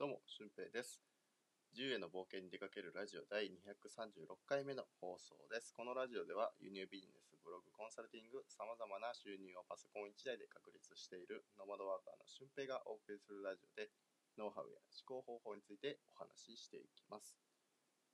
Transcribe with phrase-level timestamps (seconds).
[0.00, 1.04] どうも、俊平です。
[1.76, 5.76] 自由への冒険に出かけるラジオ第236回目の放送です。
[5.76, 13.92] このラジオでは輸入ビジネス、ブログ、コンサルティング、様々な収入をパソコン1台で確立しているノマドワーカーの俊平がお送りするラジオで、
[14.40, 17.36] ノウハウや思考方法についてお話ししていきます。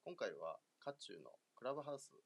[0.02, 2.18] 今回は、渦中のクラブハウス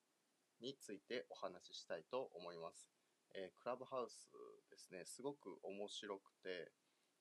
[0.65, 2.89] についてお話ししたいと思います。
[3.37, 4.25] えークラブハウス
[4.73, 6.73] ですね、すごく面白くて、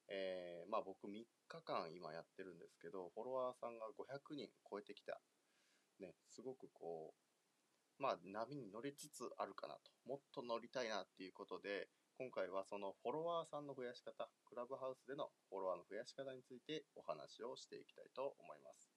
[0.09, 5.19] えーまあ僕3日間今やってるんですけど、フォロワーさんが500人超えてきた。
[5.99, 9.91] ね、すごくこう、まあ波に乗りつつあるかなと。
[10.05, 18.91] もっと乗りたいなっていうことで、今回はそのフォロワーさんの増やし方、クラブハウスでのフォロワーの増やし方についてお話をしていきたいと思います。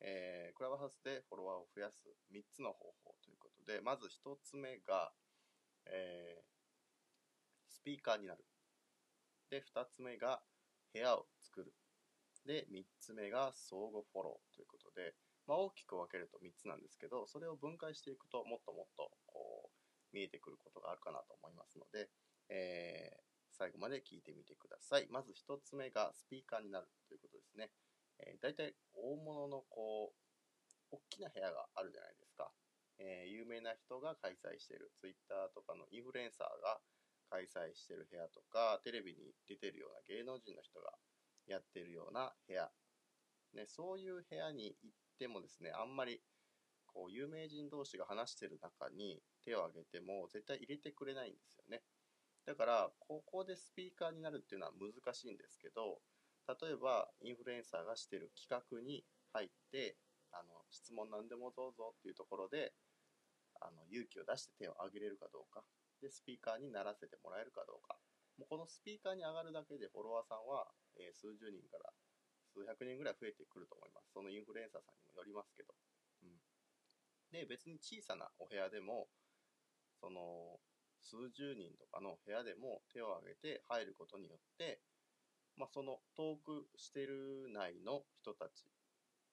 [0.00, 5.12] えークラブハウスでフォロワーを増やす3つの方法ということで、まず1つ目が、
[5.86, 6.56] えー
[7.68, 8.44] スピーカーになる。
[9.50, 10.40] で、2つ目が
[10.92, 11.74] 部屋を作る。
[12.46, 15.14] で、3つ目が相互フォローということで、
[15.46, 22.10] まあ、大きく分けると3つなんですけど、それを分解していくともっともっとこう見えてくることがあるかなと思いますので、
[22.48, 25.08] えー最後まで聞いてみてください。
[25.08, 27.72] まず1つ目がスピーカーになるということですね。
[28.20, 30.12] えー、大体大物のこ
[30.92, 32.52] う、大きな部屋があるじゃないですか。
[32.98, 36.80] えー有名な人が開催している、ツイッターとかのインフルエンサーが
[37.30, 40.92] 開催してる部屋とか、テレビに出てるような芸能人の人が
[41.46, 42.70] やってるような部屋、
[43.54, 46.20] ね、そういう部屋に行ってもですね、あんまり
[46.86, 51.82] こう有名人同士が話してる中に手を挙げても絶対入れてくれないんですよね。
[52.46, 55.98] だから、ここでスピーカーになるっていうのは難しいんですけど、
[56.48, 59.98] 例えばインフルエンサーがしてる企画に入って、
[60.30, 62.72] あの質問何でもどうぞっていうところで
[63.66, 65.66] あの勇気を出して手を挙げれるかどうか。
[66.00, 67.98] でスピーカーにならせてもらえるかどうか。
[68.38, 70.68] もうこのスピーカーに上がるだけでフォロワーさんは、
[71.00, 71.90] えー数十人から
[72.54, 74.12] 数百人ぐらい増えてくると思います。
[74.12, 75.74] そのインフルエンサーさんにもよりますけど、
[76.22, 76.38] うん、
[77.32, 79.08] で別に小さなお部屋でも
[80.00, 80.60] その
[81.00, 84.80] 数十人とかの部屋でも手を挙げて入ることによって、
[85.56, 88.66] まあ、そのトークしてる内の人たち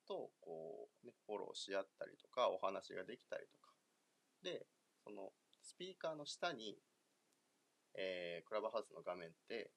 [0.07, 3.72] とこう、ね、フォローし合ったりとかお話ができたりとか
[4.43, 4.65] で
[5.03, 5.31] その
[5.61, 6.77] スピーカーの下に、
[7.95, 9.71] えークラブハウスの画面って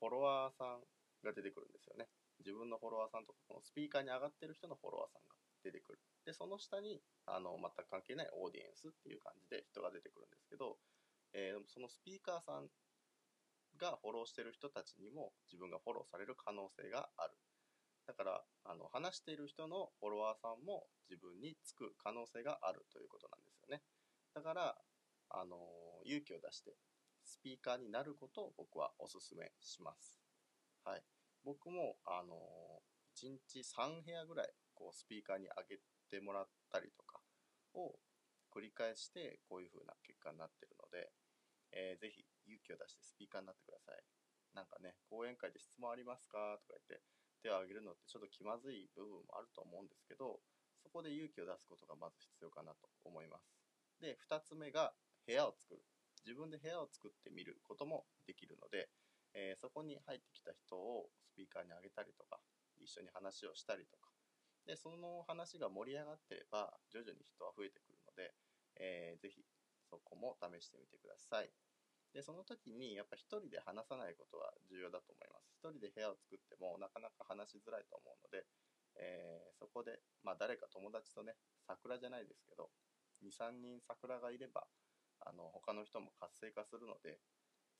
[0.00, 0.80] フォロワーさん
[1.24, 2.08] が出てくるんですよね。
[2.40, 6.00] 自分のフォロワーさんとかこのスピーカーに上がってる人のフォロワーさんが出てくる。
[6.24, 10.78] でその下にあの全く関係ないオーディエンスっていう感じで人が出てくるんですけど、
[11.32, 12.68] えーそのスピーカーさん
[13.76, 17.36] がフォローしてる人たちにも自分がフォローされる可能性がある。
[18.06, 23.82] だからあの話している人のフォロワーさんも自分につく可能性があるということなんですよね。
[24.34, 24.76] だから
[25.30, 25.56] あの
[26.04, 26.76] 勇気を出して
[27.24, 30.20] スピーカーになることを僕はおすすめします。
[30.84, 31.02] はい。
[31.44, 32.82] 僕もあの
[33.16, 35.80] 1日3部屋ぐらいこうスピーカーに上げ
[36.10, 37.20] てもらったりとか
[37.74, 37.98] を
[38.50, 41.12] 繰り返してこういう風な結果になってるので、
[41.72, 44.02] えーぜひ勇気を出してスピーカーになってください。
[44.54, 46.58] なんかね講演会で質問ありますか？
[46.66, 47.04] とか言って
[47.42, 50.40] 手を挙げるのってちょっと気まずい部分もあると思うんですけど
[50.82, 53.59] そこで勇気を出すことがまず必要かなと思います。
[54.00, 54.92] で2つ目が
[55.26, 55.84] 部屋を作る。
[56.26, 58.88] 自分で部屋を作ってみることもできるので、
[59.32, 62.40] えーそこに入ってきた人をスピーカーに上げたりとか
[62.80, 64.10] 一緒に話をしたりとか。
[64.66, 68.34] でその話が盛り上がってれば徐々に人は増えてくるので、
[68.76, 69.44] えーぜひ
[69.88, 71.50] そこも試してみてください。
[72.12, 75.52] でその時にやっぱ一人で話さないことは重要だと思います。
[75.54, 78.46] 一人で部屋を作ってもなかなか話しづらいと思うので、
[78.96, 81.36] えーそこで、まあ、誰か友達とね
[81.66, 82.70] 桜じゃないですけど
[83.24, 84.66] 23人桜がいれば
[85.20, 87.20] あの他の人も活性化するので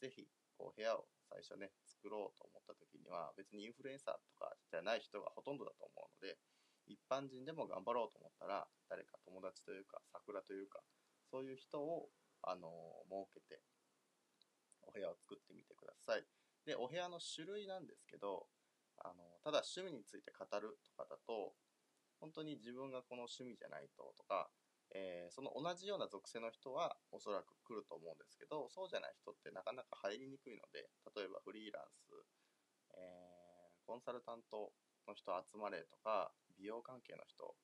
[0.00, 6.36] ぜひこう部屋を最初ね作ろうと思った時には別にインフルエンサーとかじゃない人がほとんどだと思うので
[6.88, 10.80] 一般人でも頑張ろうと思ったら誰か友達というか桜というか
[11.30, 12.10] そういう人を
[12.42, 12.68] あの
[13.08, 13.62] 設けて
[14.82, 16.24] お部屋を作ってみてください。
[16.66, 18.48] でお部屋の種類なんですけど
[18.98, 21.54] あのただ趣味について語るとかだと
[22.20, 24.50] 本当に自分がこの趣味じゃないととか、
[24.94, 32.10] えーその同じような属性の人はおそらく来ると思うんですけどそうじゃない人ってなかなか入りにくいので例えばフリーランス、
[32.98, 33.50] えー
[33.86, 34.70] コンサルタント
[35.08, 37.56] の人集まれとか美容関係の人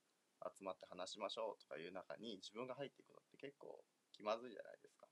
[0.43, 5.07] 集まって話しましょうとかいう中に自分が入っていくのって結構気まずいじゃないですか。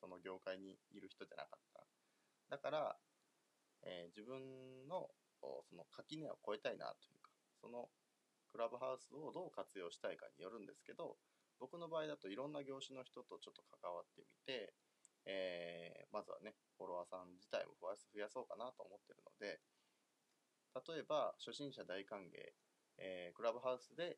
[0.00, 1.84] その業界にいる人じゃなかった
[2.50, 2.96] だから、
[3.82, 5.10] えー自分の
[5.40, 7.90] その垣根を越えたいなというかその
[8.50, 11.16] クラブハウスをどう活用したいかによるんですけど
[11.60, 14.74] 僕の場合だといろんな業種の人とちょっと関わってみて、
[15.26, 19.60] えーまずはねフォロワーさん自体も増やそうかなと思ってるので
[20.74, 22.32] 例例えば初心者大歓迎、
[22.98, 24.16] えー、クラブハウスで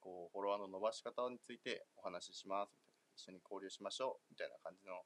[0.00, 2.96] こうフォロワーの伸ばし方についてお話ししますみたいな。
[3.16, 5.00] 一緒に交流しましょうみたいな感じの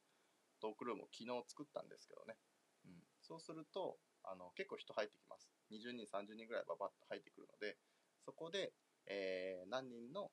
[0.59, 2.35] トークルームを昨日作ったんですけどね、
[2.83, 3.97] うん、そうすると
[4.27, 5.47] あの結構人入ってきます。
[5.71, 7.79] 20人30人ぐらいババッと入ってくるので
[8.19, 8.75] そこで、
[9.07, 10.29] えー、何人の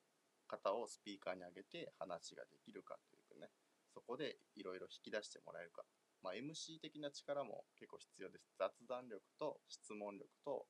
[0.49, 3.51] 方をスピーカーに上げて話ができるかというかね。
[3.93, 5.83] そこでいろいろ引き出してもらえるか、
[6.21, 8.49] まあ、MC 的な力も結構必要です。
[8.57, 10.65] 雑談力と質問力と、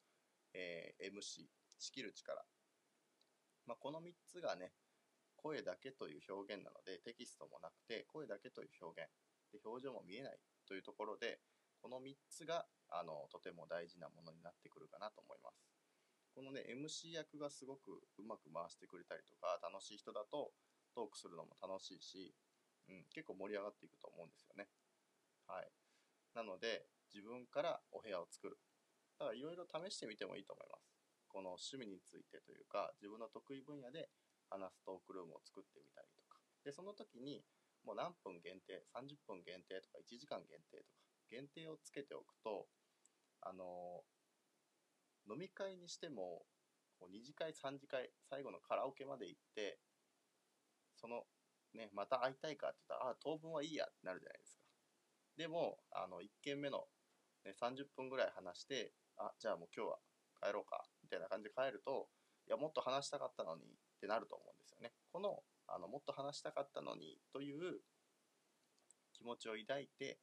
[0.54, 1.48] えー、MC
[1.80, 2.44] 仕切る力、
[3.66, 4.72] まあ、この3つがね
[5.36, 9.10] 声だけという表現なのでテキストもなくて声だけという表現。
[9.52, 10.38] で表情も見えない
[10.68, 11.40] というところで
[11.82, 15.79] この3つがあのとても大事なものになってくるかなと思います。
[16.39, 20.56] このね MC 役がすごくうまく回してくれたりとか楽しい人だと
[20.95, 22.31] トークするのも楽しいし、
[22.88, 24.71] うん、結構盛り上がっていくと思うんですよね。
[25.51, 25.68] はい。
[26.31, 28.56] なので自分からお部屋を作る。
[29.19, 30.88] だからいろいろ試してみてもいいと思います。
[31.27, 34.07] この趣味についてというか自分の得意分野で
[34.47, 36.39] 話すトークルームを作ってみたりとか。
[36.63, 37.44] でその時に
[37.83, 42.71] もう何分限定30分限定とか1時間限定とか限定をつけておくと
[43.44, 44.07] あの
[45.30, 46.44] 飲み会にしても
[47.00, 49.80] こう2次会3次会最後のカラオケまで行って
[50.96, 51.24] その
[51.74, 54.64] ねまた会いたいかって言ったらあ当分はいいやってなるじゃないですか
[55.38, 56.84] でもあの1軒目の、
[57.46, 59.98] ね、30分ぐらい話してあじゃあもう今日は
[60.42, 62.08] 帰ろうかみたいな感じで帰ると
[62.48, 63.66] いやもっと話したかったのにっ
[64.02, 67.80] てなると思うんですよねこのあのもっと話したかったのにという
[69.14, 70.18] 気持ちを抱いて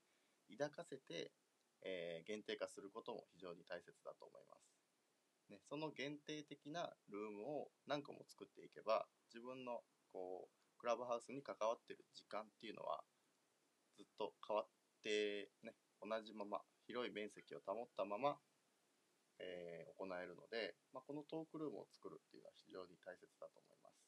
[0.51, 1.33] 抱かせて、
[1.83, 4.76] えー、限定化することも非常に大切だと思います。
[5.51, 9.81] ね、その限定的なルームを何個も作っていけば自分の
[10.13, 13.03] こうクラブハウスに関わってる時間っていうのは
[13.97, 14.67] ずっと変わっ
[15.03, 18.37] てね同じまま広い面積を保ったまま、
[19.39, 24.03] えー、行えるので、まあ、このトークルームを作るっていうのは非常に大切だと思います。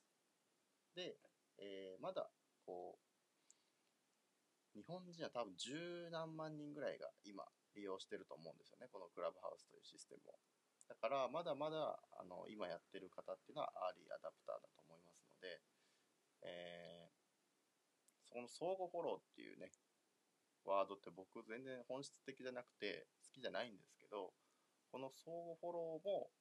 [0.95, 1.17] で、
[1.59, 2.31] えー、まだ
[2.67, 3.09] こう
[4.79, 7.43] 日本人は多分十何万人ぐらいが今
[7.75, 10.39] 利用してると思うんですよねこのクラブハウスというシステムを
[10.89, 15.61] だからまだまだあの今やってる方っていうのはアーリーアダプターだと思いますので、
[16.43, 19.69] えー、その相互フォローっていうね
[20.65, 24.33] ワードって僕全然本質的じゃなくて好きじゃないんですけど
[24.89, 26.33] この相互フォローも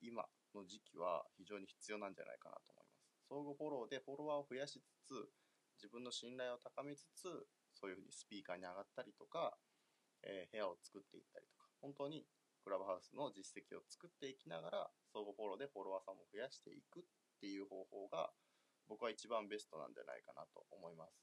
[0.00, 3.16] 今の時期は非常に必要なんじゃないかなと思います。
[3.28, 5.32] 相互フォローでフォロワーを増やしつつ
[5.80, 9.56] 自分の信頼を高めつつそういうふうにスピーカーに上がったりとか、
[10.24, 12.24] えー、部屋を作っていったりとか、本当に
[12.66, 18.34] クラブハウスの実績を作っていきながら、相互フォローでフォロワーさんも増やしていくっていう方法が、
[18.90, 21.14] 僕は一番ベストなんじゃないかなと思います。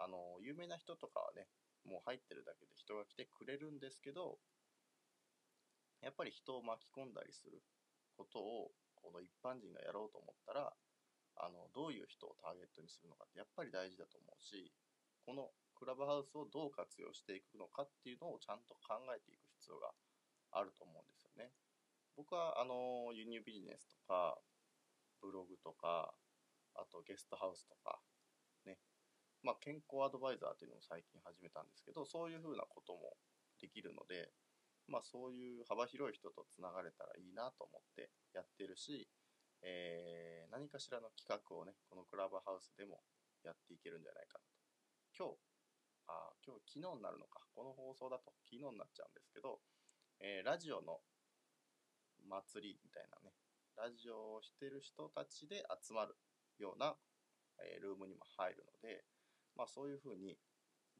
[0.00, 1.52] あの、有名な人とかはね、
[1.84, 4.40] もう入ってるだけで人が来てくれるんですけど、
[6.00, 7.60] やっぱり人を巻き込んだりする
[8.16, 10.72] ことを、この一般人がやろうと思ったら、
[11.36, 14.72] あの、どういう人をターゲットにするのかってやっぱり大事だと思うし、
[15.28, 19.92] このクラブハウスをどう活用していくのかっていうのをちゃんと考えていく必要が
[20.52, 21.52] あると思うんですよね。
[22.16, 24.38] 僕はあの輸入ビジネスとか
[25.22, 26.14] ブログとか
[26.74, 28.00] あとゲストハウスとか
[28.66, 28.78] ね。
[29.42, 33.16] まあ健康アドバイザーっていうのを最近始めたんですけどそういうふうなことも
[33.60, 34.32] できるので
[34.88, 39.08] まあそういう幅広い人とつながれたらいいなと思ってやってるし、
[39.62, 43.00] えー、何かしらの企画をねこのクラブハウスでも
[43.44, 44.60] やっていけるんじゃないかなと。
[45.16, 45.50] 今日
[46.10, 47.40] あ今日昨日になるのか。
[47.54, 49.62] この放送だと昨日になっちゃうんですけど、
[50.20, 51.00] えー、ラジオの
[52.28, 53.32] 祭りみたいなね
[53.76, 56.16] ラジオをしてる人たちで集まる
[56.58, 56.94] ような、
[57.58, 59.04] えー、ルームにも入るので、
[59.56, 60.36] まあ、そういうふうに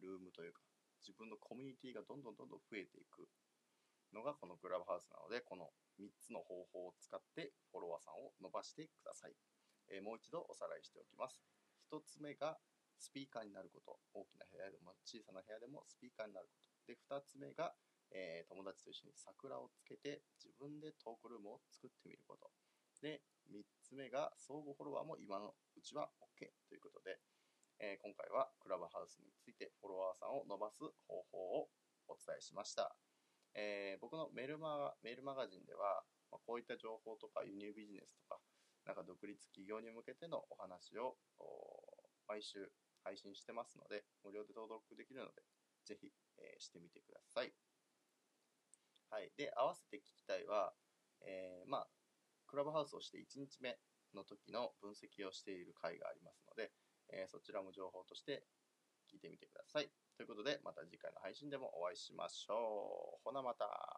[0.00, 0.60] ルームというか
[1.04, 3.28] 自分のコミュニティがどんどんどんどん増えていく
[4.12, 5.68] のがこのクラブハウスなのでこの
[6.00, 9.36] 3つの方法を使ってフォロワーさんを伸ばしてください、
[9.92, 11.44] えー、もう一度おさらいしておきます
[11.92, 12.56] 1つ目が
[13.00, 13.96] スピーカーになること。
[14.12, 16.92] 大きな部屋でも小さな部屋でもスピーカーになること。
[16.92, 17.72] で、2つ目が、
[18.12, 22.50] えー、友達と一緒に桜をつけて自分でトークルームを作ってみること。
[23.00, 27.18] で、3つ目が相互フォロワーも今のうちは OK ということで、
[27.80, 31.68] えー、今回はクラブハウスについてフォロワーさんを伸ばす方法を
[32.08, 32.94] お伝えしました。
[33.54, 38.38] えー、僕のメルマメールマガジンでは、まあ、こういった情報とか輸入ビジネスとか、
[38.86, 41.16] なんか独立企業に向けてのお話を
[42.28, 42.70] 毎週
[43.02, 45.42] 配信してますので、無料で登録できるので、
[45.84, 47.52] ぜひ、えー、してみてください。
[49.10, 49.32] はい。
[49.36, 50.72] で、合わせて聞きたいは、
[51.22, 51.88] えー、まあ、
[52.46, 53.76] クラブハウスをして1日目
[54.14, 56.70] の時の分析をしている回がありますので、
[57.10, 58.44] えー、そちらも情報として
[59.10, 59.90] 聞いてみてください。
[60.16, 63.20] ということで、また次回の配信でもお会いしましょう。
[63.24, 63.88] ほなまた。